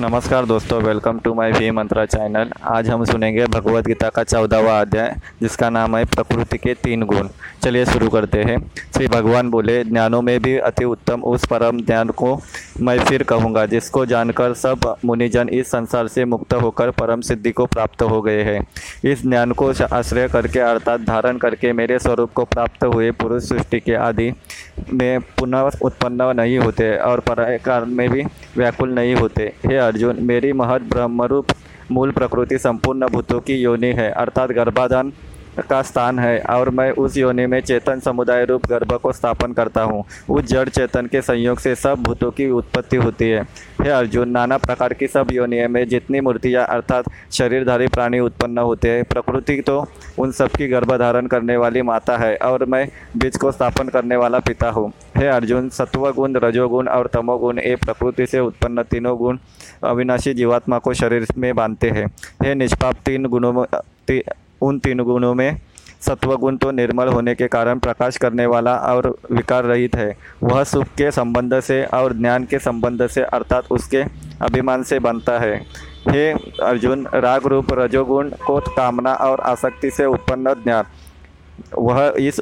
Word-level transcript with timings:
नमस्कार 0.00 0.44
दोस्तों 0.46 0.82
welcome 0.82 1.18
to 1.18 1.34
my 1.34 1.52
V 1.52 1.70
Mantra 1.70 2.04
channel 2.06 2.50
आज 2.64 2.88
हम 2.90 3.04
सुनेंगे 3.04 3.46
भगवत 3.46 3.86
गीता 3.86 4.08
का 4.08 4.22
चौदहवा 4.24 4.80
अध्याय, 4.80 5.16
जिसका 5.40 5.70
नाम 5.70 5.96
है 5.96 6.04
प्रकृति 6.04 6.58
के 6.58 6.74
तीन 6.74 7.02
गुण। 7.02 7.28
चलिए 7.62 7.84
शुरू 7.84 8.08
करते 8.08 8.42
हैं। 8.42 8.58
श्री 8.98 9.06
भगवान 9.06 9.50
बोले, 9.50 9.84
ज्ञानों 9.84 10.20
में 10.22 10.40
भी 10.42 10.56
अति 10.58 10.84
उत्तम 10.84 11.20
उस 11.22 11.46
परम 11.46 11.80
ज्ञान 11.80 12.08
को 12.08 12.40
मैं 12.80 12.98
फिर 12.98 13.22
कहूँगा, 13.22 13.66
जिसको 13.66 14.06
जानकर 14.06 14.54
सब 14.54 14.96
मुनिजन 15.04 15.48
इस 15.48 15.66
संसार 15.66 16.08
से 16.08 16.24
मुक्त 16.24 16.54
होकर 16.54 16.90
परम 16.90 17.20
सिद्धि 17.20 17.50
को 17.50 17.66
प्राप्त 17.66 18.02
हो 18.02 18.20
गए 18.22 18.42
हैं। 18.42 18.66
इस 19.04 19.22
ज्ञान 19.22 19.52
को 19.52 19.72
आश्रय 19.92 20.28
करके, 20.28 20.58
अर्थात 20.58 21.00
धारण 21.00 21.38
करके, 21.38 21.72
मेरे 21.72 21.98
स्वरूप 21.98 22.32
को 22.32 22.44
प्राप्त 22.44 22.84
हुए 22.84 23.10
पुरुष 23.10 23.48
सृष्टि 23.48 23.80
के 23.80 23.94
आदि 23.94 24.32
में 24.92 25.20
पुनः 25.20 25.70
उत्पन्न 25.82 26.32
नहीं 26.36 26.58
होते 26.58 26.96
और 26.96 27.20
पर 27.20 27.86
में 27.86 28.08
भी 28.10 28.22
व्याकुल 28.56 28.94
नहीं 28.94 29.14
होते। 29.14 29.52
हे 29.66 29.76
अर्जुन, 29.76 30.16
मेरी 30.20 30.52
महत 30.52 30.82
ब्रह्मरूप 30.82 31.46
मूल 31.90 32.10
प्रकृति 32.10 32.58
संपूर्ण 32.58 33.08
भूतों 33.08 33.40
की 33.40 33.54
योनि 33.54 33.86
है, 33.86 34.10
अर्थात 34.10 34.50
गर्भाधान 34.50 35.12
का 35.60 35.80
स्थान 35.82 36.18
है 36.18 36.38
और 36.50 36.70
मैं 36.70 36.90
उस 36.92 37.16
योनि 37.16 37.46
में 37.46 37.60
चेतन 37.60 38.00
समुदाय 38.00 38.44
रूप 38.44 38.66
गर्भ 38.66 38.92
को 38.94 39.12
स्थापन 39.12 39.52
करता 39.52 39.82
हूँ। 39.82 40.04
उस 40.28 40.44
जड़ 40.44 40.68
चेतन 40.68 41.06
के 41.06 41.22
संयोग 41.22 41.58
से 41.58 41.74
सब 41.74 42.02
भूतों 42.02 42.30
की 42.30 42.48
उत्पत्ति 42.50 42.96
होती 42.96 43.28
है। 43.30 43.42
हे 43.82 43.88
अर्जुन 43.90 44.28
नाना 44.28 44.58
प्रकार 44.58 44.92
की 44.94 45.06
सब 45.08 45.32
योनियों 45.32 45.68
में 45.68 45.86
जितनी 45.88 46.20
मूर्तियाँ 46.20 46.64
अर्थात 46.66 47.04
शरीरधारी 47.32 47.86
प्राणी 47.88 48.20
उत्पन्न 48.20 48.58
होते 48.60 48.90
हैं 48.90 49.04
प्रकृति 49.04 49.60
तो 49.60 49.84
उन 50.18 50.32
सब 50.32 50.50
की 50.50 50.68
गर्भधारण 50.68 51.26
करने 51.26 51.56
वाली 51.56 51.82
माता 51.82 52.16
है 52.16 52.34
और 52.38 52.64
मैं 52.66 52.86
बीज 53.16 53.36
को 53.36 53.52
स्थापन 53.52 53.88
करने 53.88 54.16
वाला 54.16 54.38
पिता 54.40 54.70
हूँ। 54.70 54.92
हे 55.16 55.26
अर्जुन 55.28 55.68
सत्वगुण 55.70 56.36
रजोगुण 56.36 56.88
और 56.88 57.06
तमोगुण 57.06 57.58
ये 57.58 57.76
प्रकृति 57.76 58.26
से 58.26 58.40
उत्पन्न 58.40 58.82
तीनों 58.82 59.16
गुण 59.18 59.38
अविनाशी 59.84 60.34
जीवात्मा 60.34 60.78
को 60.78 60.94
शरीर 60.94 61.26
में 61.38 61.54
बांधते 61.54 61.90
हैं। 61.90 62.06
हे 62.42 62.54
निष्पाप 62.54 62.96
तीन 63.06 63.26
गुणों 63.26 63.64
ती, 63.64 64.22
उन 64.60 64.78
तीन 64.78 65.02
गुणों 65.02 65.34
में 65.34 65.60
सत्वगुण 66.00 66.56
तो 66.56 66.70
निर्मल 66.70 67.08
होने 67.08 67.34
के 67.34 67.46
कारण 67.48 67.78
प्रकाश 67.78 68.16
करने 68.16 68.46
वाला 68.46 68.76
और 68.76 69.06
विकार 69.32 69.64
रहित 69.64 69.94
है। 69.96 70.16
वह 70.42 70.62
सुख 70.64 70.86
के 70.98 71.10
संबंध 71.10 71.58
से 71.60 71.84
और 71.84 72.12
ज्ञान 72.12 72.44
के 72.44 72.58
संबंध 72.58 73.06
से 73.06 73.22
अर्थात 73.22 73.72
उसके 73.72 74.02
अभिमान 74.42 74.82
से 74.82 74.98
बनता 74.98 75.38
है। 75.38 75.56
हे 76.08 76.30
अर्जुन, 76.62 77.06
राग 77.14 77.46
रूप 77.46 77.72
रजोगुण 77.72 78.30
को 78.46 78.58
कामना 78.68 79.14
और 79.14 79.40
आसक्ति 79.42 79.90
से 79.90 80.04
उत्पन्न 80.06 80.54
ज्ञान, 80.54 80.84
वह 81.78 82.14
इस 82.18 82.40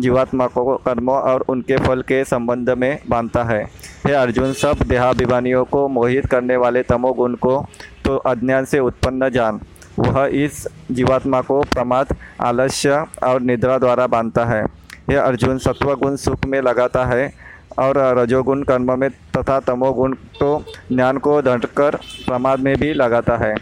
जीवात्मा 0.00 0.46
को 0.46 0.76
कर्मों 0.76 1.16
और 1.16 1.44
उनके 1.48 1.76
फल 1.78 2.02
के 2.02 2.22
संबंध 2.24 2.70
में 2.70 2.98
बांधता 3.08 3.44
है। 3.44 3.64
हे 4.06 4.12
अर्जुन, 4.12 4.52
सब 4.52 4.82
देहाभिमानियों 4.88 5.64
को 5.64 5.86
मोहित 5.88 6.26
करने 6.26 6.56
वाले 6.56 6.82
तमोगुण 6.82 7.34
को 7.36 7.64
तो 8.04 8.16
अज्ञान 8.16 8.64
से 8.64 8.78
उत्पन्न 8.80 9.30
जान 9.30 9.60
वह 9.98 10.24
इस 10.34 10.66
जीवात्मा 10.90 11.40
को 11.40 11.60
प्रमाद, 11.64 12.16
आलस्य 12.40 13.04
और 13.22 13.40
निद्रा 13.40 13.78
द्वारा 13.78 14.06
बांधता 14.06 14.44
है। 14.44 14.64
यह 15.10 15.22
अर्जुन 15.22 15.58
सत्वगुण 15.58 16.16
सुख 16.16 16.44
में 16.46 16.60
लगाता 16.62 17.04
है 17.06 17.32
और 17.78 17.98
रजोगुण 18.18 18.62
कर्म 18.62 18.98
में 19.00 19.10
तथा 19.36 19.58
तमोगुण 19.60 20.14
तो 20.40 20.64
ज्ञान 20.92 21.18
को 21.18 21.40
धटकर 21.42 21.96
प्रमाद 22.26 22.60
में 22.60 22.76
भी 22.76 22.92
लगाता 22.94 23.36
है। 23.36 23.54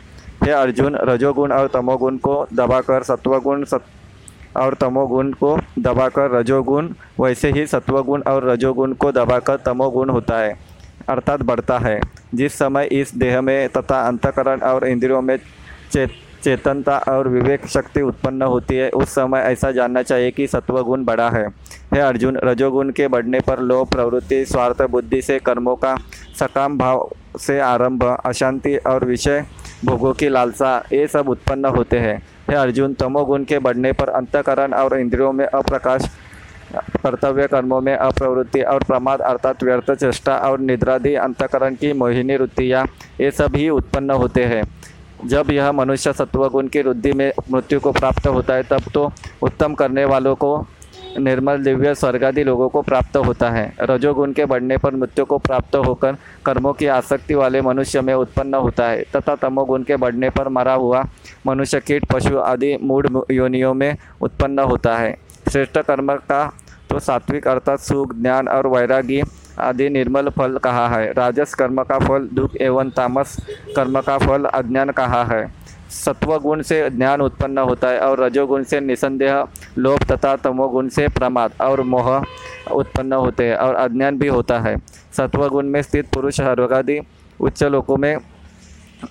हे 0.44 0.50
अर्जुन, 0.52 0.96
रजोगुण 0.98 1.52
और 1.52 1.68
तमोगुण 1.74 2.16
को 2.18 2.46
दबाकर 2.52 3.02
सत्वगुण 3.02 3.64
सत 3.64 3.84
और 4.56 4.74
तमोगुण 4.74 5.32
को 5.32 5.56
दबाकर 5.78 6.30
रजोगुण, 6.30 6.88
वैसे 7.20 7.50
ही 7.50 7.66
सत्वगुण 7.66 8.22
और 8.22 8.48
रजोगुण 8.50 8.92
को 8.94 9.12
दबाकर 9.12 9.56
तमोगुण 9.56 10.10
होता 10.10 10.38
है, 10.38 10.56
अर्थात 11.08 11.42
बढ़ता 11.42 11.78
है। 11.78 12.00
जिस 12.34 12.58
समय 12.58 12.88
इस 12.92 13.14
देह 13.16 13.40
में 13.40 13.68
तथा 13.68 14.00
अंतकरण 14.06 14.60
और 14.60 14.86
इंद्रियों 14.86 15.22
में 15.22 15.36
चेत 15.92 16.10
चेतनता 16.46 16.96
और 17.08 17.28
विवेक 17.28 17.66
शक्ति 17.66 18.00
उत्पन्न 18.02 18.42
होती 18.44 18.74
है। 18.76 18.88
उस 18.90 19.08
समय 19.08 19.40
ऐसा 19.42 19.70
जानना 19.70 20.02
चाहिए 20.02 20.30
कि 20.30 20.46
सत्वगुण 20.46 21.04
बड़ा 21.04 21.28
है। 21.30 21.46
हे 21.94 22.00
अर्जुन, 22.00 22.36
रजोगुण 22.44 22.90
के 22.90 23.08
बढ़ने 23.08 23.40
पर 23.40 23.60
लोभ 23.60 23.88
प्रवृत्ति, 23.88 24.44
स्वार्थ, 24.44 24.82
बुद्धि 24.82 25.22
से 25.22 25.38
कर्मों 25.38 25.74
का 25.76 25.96
सकाम 26.40 26.78
भाव 26.78 27.08
से 27.38 27.58
आरंभ, 27.60 28.04
अशांति 28.24 28.76
और 28.76 29.04
विषय 29.04 29.44
भोगों 29.84 30.12
की 30.12 30.28
लालसा, 30.28 30.76
ये 30.92 31.06
सब 31.06 31.28
उत्पन्न 31.28 31.64
होते 31.66 31.98
हैं। 31.98 32.16
हे 32.50 32.54
अर्जुन, 32.54 32.94
तमोगुण 32.94 33.44
के 33.44 33.58
बढ़ने 33.58 33.92
पर 33.92 34.08
अंतकरण 34.10 34.74
और 34.74 34.98
इंद्रियों 35.00 35.32
में 35.32 35.46
अप्रकाश, 35.46 36.08
कर्तव्य 37.02 37.46
कर्मों 37.46 37.80
में 37.80 37.94
अप्रवृत्ति 37.94 38.62
और 38.62 38.84
प्रमाद 38.84 39.20
अर्थात 39.22 39.62
व्यर्थ, 39.64 39.90
चेष्टा 39.90 40.36
और 40.40 40.60
निद्रादि 40.60 41.14
अंतकरण 41.16 41.74
की 41.74 41.92
मोहिनी 41.92 42.36
वृत्तियाँ 42.36 42.86
ये 43.20 43.30
सब 43.30 43.56
ही 43.56 43.68
उत्पन्न 43.70 44.10
होते 44.12 44.44
हैं। 44.44 44.62
जब 45.26 45.50
यह 45.50 45.70
मनुष्य 45.72 46.12
सत्वगुण 46.12 46.68
की 46.68 46.80
रुद्धि 46.82 47.12
में 47.12 47.32
मृत्यु 47.52 47.80
को 47.80 47.92
प्राप्त 47.92 48.26
होता 48.26 48.54
है, 48.54 48.62
तब 48.62 48.90
तो 48.94 49.10
उत्तम 49.42 49.74
करने 49.74 50.04
वालों 50.04 50.34
को 50.34 50.66
निर्मल, 51.18 51.62
दिव्य, 51.64 51.94
स्वर्गादि 51.94 52.42
लोगों 52.44 52.68
को 52.68 52.82
प्राप्त 52.82 53.16
होता 53.16 53.50
है। 53.50 53.72
रजोगुण 53.80 54.32
के 54.32 54.44
बढ़ने 54.44 54.76
पर 54.76 54.94
मृत्यु 54.94 55.24
को 55.24 55.38
प्राप्त 55.38 55.76
होकर 55.76 56.16
कर्मों 56.46 56.72
की 56.72 56.86
आसक्ति 56.86 57.34
वाले 57.34 57.60
मनुष्य 57.60 58.00
में 58.00 58.12
उत्पन्न 58.14 58.54
होता 58.54 58.88
है, 58.88 59.02
तथा 59.16 59.34
तमोगुण 59.36 59.82
के 59.82 59.96
बढ़ने 59.96 60.30
पर 60.30 60.48
मरा 60.48 60.74
हुआ 60.74 61.04
मनुष्य 61.46 61.80
कीट, 61.80 62.04
पशु 62.12 62.38
आदि 62.38 62.76
मूढ़ 62.82 63.06
योनियों 63.30 63.72
में 63.74 63.96
उत्पन्न 64.20 64.58
होता 64.60 64.96
है। 64.96 65.16
श्रेष्ठ 65.52 65.78
कर्म 65.78 66.14
का 66.14 66.44
तो 66.90 66.98
सात्विक 66.98 67.48
अर्थात 67.48 67.80
सुख, 67.80 68.14
ज्ञान 68.14 68.48
और 68.48 68.66
वैरागी 68.66 69.22
आदि 69.58 69.88
निर्मल 69.88 70.28
फल 70.28 70.58
कहा 70.58 70.88
है। 70.88 71.12
राजस 71.12 71.54
कर्म 71.54 71.82
का 71.82 71.98
फल, 71.98 72.28
दुख 72.32 72.56
एवं 72.56 72.90
तामस 72.90 73.36
कर्म 73.76 74.00
का 74.00 74.18
फल, 74.18 74.44
अज्ञान 74.44 74.90
कहा 74.90 75.22
है। 75.24 75.46
सत्वगुण 75.90 76.62
से 76.62 76.78
ज्ञान 76.90 77.20
उत्पन्न 77.20 77.58
होता 77.58 77.88
है 77.88 78.00
और 78.00 78.20
रजोगुण 78.20 78.62
से 78.62 78.80
निसंदेह, 78.80 79.44
लोभ 79.78 80.04
तथा 80.04 80.34
तमोगुण 80.36 80.88
से 80.88 81.08
प्रमाद 81.08 81.52
और 81.60 81.82
मोह 81.82 82.24
उत्पन्न 82.72 83.12
होते 83.12 83.48
हैं 83.48 83.56
और 83.56 83.74
अज्ञान 83.74 84.18
भी 84.18 84.28
होता 84.28 84.58
है। 84.60 84.76
सत्वगुण 85.16 85.66
में 85.66 85.82
स्थित 85.82 86.10
पुरुष, 86.14 86.40
हर्वगादि 86.40 87.00
उच्च 87.40 87.62
लोकों 87.62 87.96
में 87.96 88.16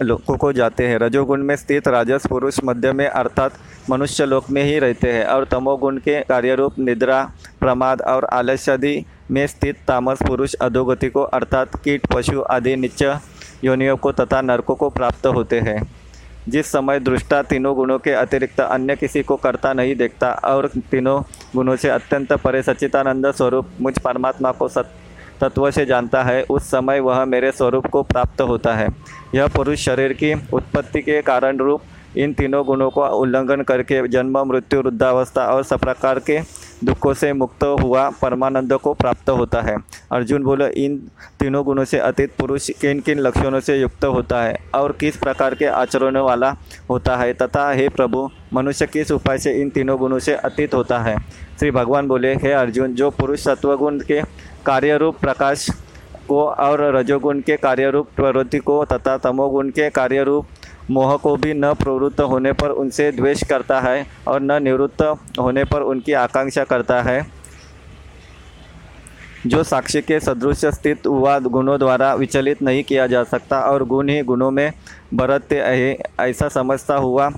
लोगों 0.04 0.38
को 0.38 0.52
जाते 0.54 0.88
हैं। 0.88 0.98
रजोगुण 1.00 1.44
में 1.44 1.56
स्थित 1.56 1.88
राजस 1.88 2.28
पुरुष 2.28 2.60
मध्य 2.64 2.92
में 2.92 3.08
अर्थात 3.08 3.54
मनुष्य 3.90 4.26
लोक 4.26 4.50
में 4.50 4.64
ही 4.64 4.80
रहते 4.80 5.12
हैं 5.12 5.26
और 5.26 5.46
तमोगुण 5.46 5.98
के 5.98 6.22
कार्यरूप 6.22 6.80
निद्रा, 6.80 7.32
प्रमाद 7.60 8.02
और 8.02 8.26
आलस्यादि 8.26 9.06
में 9.32 9.46
स्थित 9.48 9.78
तामस 9.88 10.24
पुरुष 10.24 10.54
अधोगति 10.54 11.10
को 11.10 11.22
अर्थात 11.22 11.76
कीट, 11.84 12.08
पशु 12.14 12.42
आदि 12.42 12.76
नित्य 12.76 13.20
योनियों 13.64 13.98
को 13.98 14.12
तथा 14.12 14.42
नरकों 14.42 14.76
को 14.76 14.90
प्राप्त 14.90 15.28
होते 15.28 15.60
हैं। 15.60 15.82
जिस 16.50 16.66
समय 16.66 17.00
दृष्टा 17.00 17.42
तीनों 17.42 17.76
गुणों 17.76 18.00
के 18.00 18.12
अतिरिक्त 18.12 18.60
अन्य 18.60 18.96
किसी 18.96 19.24
को 19.24 19.36
करता 19.36 19.74
नहीं 19.74 19.96
देखता 19.96 20.32
और 20.46 20.68
तीनों 20.92 21.22
गुणों 21.56 21.76
से 21.76 21.90
अत्यंत 21.90 22.34
परे 22.34 22.62
सच्चिदानंद 22.64 23.32
स्वरूप 23.32 23.70
मुझ 23.82 24.00
परमात्मा 24.00 24.52
को 24.52 24.68
सत 24.68 24.90
तत्व 25.42 25.70
से 25.72 25.86
जानता 25.86 26.24
है, 26.24 26.44
उस 26.44 26.64
समय 26.64 27.00
वह 27.00 27.24
मेरे 27.26 27.52
स्वरूप 27.52 27.88
को 27.88 28.04
प्राप्त 28.04 28.42
होता 28.42 28.74
है। 28.74 28.88
यह 29.36 29.48
पुरुष 29.48 29.80
शरीर 29.80 30.14
की 30.14 30.34
उत्पत्ति 30.54 31.02
के 31.02 31.22
कारण 31.22 31.58
रूप 31.58 31.82
इन 32.18 32.34
तीनों 32.34 32.64
गुणों 32.66 32.90
का 32.90 33.08
उल्लंघन 33.12 33.62
करके 33.62 34.08
जन्म, 34.08 34.38
मृत्यु, 34.40 34.82
वृद्धावस्था 34.82 35.46
और 35.46 35.64
सब 35.64 35.80
प्रकार 35.80 36.20
के 36.20 36.40
दुखों 36.84 37.14
से 37.14 37.32
मुक्त 37.34 37.64
हुआ 37.82 38.10
परमानंद 38.22 38.74
को 38.74 38.94
प्राप्त 38.94 39.30
होता 39.30 39.62
है। 39.62 39.76
अर्जुन 40.12 40.44
बोले, 40.44 40.68
इन 40.86 40.98
तीनों 41.40 41.64
गुणों 41.66 41.86
से 41.86 42.00
अतीत 42.00 42.36
पुरुष 42.38 42.70
किन 42.82 43.00
किन 43.00 43.20
लक्षणों 43.20 43.60
से 43.60 43.78
युक्त 43.78 44.06
होता 44.06 44.42
है 44.44 44.58
और 44.76 44.92
किस 44.92 45.18
प्रकार 45.18 45.56
के 45.56 45.66
आचरणों 45.66 46.26
वाला 46.26 46.56
होता 46.90 47.18
है 47.18 47.34
तथा 47.34 47.70
हे 47.72 47.90
प्रभु, 47.90 48.30
मनुष्य 48.54 48.86
किस 48.86 49.12
उपाय 49.12 49.38
से 49.38 49.54
इन 49.54 49.70
तीनों 49.70 49.98
गुणों 50.00 50.20
से 50.20 50.36
अतीत 50.36 50.74
होता 50.74 51.00
है? 51.00 51.18
श्री 51.60 51.72
भगवान 51.72 52.08
बोले, 52.08 52.34
हे 52.36 52.52
अर्जुन, 52.52 52.94
जो 52.94 53.10
पुरुष 53.10 53.44
सत्वगुण 53.44 54.00
के 54.00 54.22
कार्यरूप 54.66 55.18
प्रकाश 55.18 55.68
को 56.28 56.46
और 56.48 56.82
रजोगुण 56.96 57.40
के 57.42 57.56
कार्यरूप 57.58 58.10
प्रवृत्ति 58.16 58.60
को 58.60 58.84
तथा 58.86 59.18
तमोगुण 59.18 59.70
के 59.70 59.90
कार्यरूप 59.90 60.48
मोह 60.92 61.16
को 61.18 61.36
भी 61.36 61.54
न 61.54 61.74
प्रवृत्त 61.74 62.20
होने 62.22 62.52
पर 62.52 62.70
उनसे 62.72 63.12
द्वेष 63.12 63.44
करता 63.44 63.80
है 63.80 64.06
और 64.28 64.42
न 64.42 64.62
निवृत्त 64.64 65.02
होने 65.40 65.64
पर 65.64 65.82
उनकी 65.82 66.14
आकांक्षा 66.14 66.64
करता 66.64 67.02
है। 67.02 67.26
जो 69.48 69.64
साक्षी 69.64 70.02
के 70.02 70.20
सदृश 70.20 70.66
स्थित 70.66 71.08
हुआ 71.08 71.38
गुणों 71.40 71.78
द्वारा 71.80 72.14
विचलित 72.16 72.62
नहीं 72.62 72.84
किया 72.84 73.08
जा 73.08 73.24
सकता 73.24 73.60
और 73.62 73.84
गुण 73.84 74.10
ही 74.10 74.22
गुणों 74.22 74.50
में 74.52 74.72
बरतते 75.14 75.60
है 75.62 75.98
ऐसा 76.20 76.48
समझता 76.48 76.96
हुआ 76.96 77.30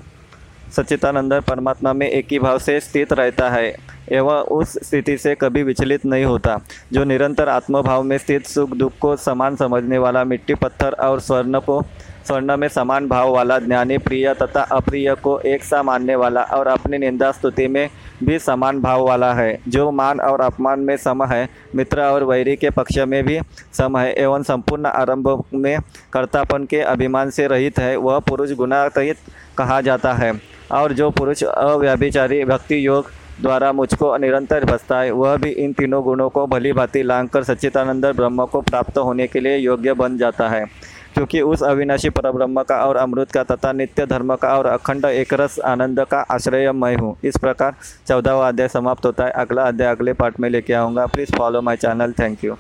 सच्चिदानंद 0.76 1.34
परमात्मा 1.44 1.94
में 1.94 2.08
एक 2.10 2.28
ही 2.32 2.40
भाव 2.40 2.58
से 2.60 2.80
स्थित 2.80 3.14
रहता 3.14 3.50
है। 3.50 3.76
एवं 4.10 4.42
उस 4.52 4.74
स्थिति 4.84 5.18
से 5.18 5.36
कभी 5.36 5.64
विचलित 5.64 6.06
नहीं 6.06 6.26
होता, 6.26 6.60
जो 6.94 7.04
निरंतर 7.04 7.50
आत्मभाव 7.50 8.04
में 8.04 8.18
स्थित 8.18 8.46
सुख 8.46 8.70
दुख 8.70 8.94
को 9.02 9.16
समान 9.18 9.56
समझने 9.56 9.98
वाला 9.98 10.24
मिट्टी 10.24 10.54
पत्थर 10.56 10.96
और 11.00 11.20
स्वर्ण 11.20 11.60
को, 11.60 11.82
स्वर्ण 12.28 12.56
में 12.58 12.68
समान 12.68 13.08
भाव 13.08 13.32
वाला 13.34 13.58
ज्ञानी, 13.60 13.98
प्रिय 13.98 14.34
तथा 14.34 14.62
अप्रिय 14.72 15.14
को 15.16 15.40
एक 15.40 15.64
सा 15.64 15.82
मानने 15.84 16.16
वाला 16.16 16.42
और 16.44 16.68
अपनी 16.68 16.98
निंदा 16.98 17.32
स्तुति 17.32 17.68
में 17.68 17.90
भी 18.24 18.40
समान 18.40 18.82
भाव 18.82 19.06
वाला 19.08 19.34
है। 19.34 19.58
जो 19.68 19.90
मान 19.92 20.20
और 20.20 20.42
अपमान 20.42 20.80
में 20.80 20.96
सम 20.98 21.24
है, 21.24 21.48
मित्र 21.76 22.02
और 22.02 22.24
वैरी 22.24 22.56
के 22.56 22.70
पक्ष 22.70 22.98
में 23.00 23.24
भी 23.26 23.40
सम 23.74 23.98
है 23.98 24.14
एवं 24.14 24.44
संपूर्ण 24.44 24.86
आरंभ 24.86 25.44
में 25.54 25.78
कर्तापन 26.14 26.66
के 26.66 26.80
अभिमान 26.82 27.30
से 27.30 27.48
रहित 27.48 27.80
है, 27.80 27.96
वह 27.96 28.20
पुरुष 28.20 28.52
गुणारहित 28.52 29.18
कहा 29.58 29.80
जाता 29.82 30.14
है 30.14 30.34
और 30.72 30.94
जो 30.94 31.10
पुरुष 31.10 31.44
अव्यभिचारी, 31.44 32.44
भक्ति 32.46 32.86
योग 32.88 33.12
द्वारा 33.42 33.72
मुझको 33.72 34.16
निरंतर 34.18 34.66
भसता 34.66 35.00
है 35.00 35.12
वह 35.12 35.36
भी 35.38 35.50
इन 35.52 35.74
तीनों 35.74 36.04
गुणों 36.04 36.30
को 36.30 36.46
भली 36.48 36.72
भांति 36.74 37.04
लांग 37.04 37.30
कर 37.30 37.44
सच्चिदानंद 37.44 38.06
ब्रह्म 38.16 38.46
को 38.46 38.62
प्राप्त 38.62 38.98
होने 38.98 39.28
के 39.28 39.40
लिए 39.40 39.58
योग्य 39.58 39.94
बन 39.94 40.18
जाता 40.18 40.50
है। 40.50 40.66
क्योंकि 41.14 41.42
उस 41.42 41.64
अविनाशी 41.64 42.10
परब्रह्म 42.10 42.64
का 42.64 42.78
और 42.86 42.98
अमृत 42.98 43.32
का 43.32 43.44
तथा 43.46 43.72
नित्य 43.72 44.06
धर्म 44.06 44.36
का 44.36 44.56
और 44.58 44.66
अखंड 44.66 45.06
एकरस 45.06 45.60
आनंद 45.66 46.04
का 46.12 46.20
आश्रय 46.32 46.72
मैं 46.74 46.96
हूँ। 46.96 47.16
इस 47.24 47.38
प्रकार 47.38 47.76
चौदहवा 48.08 48.48
अध्याय 48.48 48.68
समाप्त 48.68 49.06
होता 49.06 49.26
है। 49.26 49.32
अगला 49.34 49.64
अध्याय 49.64 49.92
अगले 49.92 50.14
पार्ट 50.14 50.40
में 50.40 50.50
लेके 50.50 50.74
आऊँगा। 50.74 51.06
Please 51.08 51.36
follow 51.38 51.62
my 51.62 51.76
channel 51.78 52.14
thank 52.20 52.44
you 52.44 52.58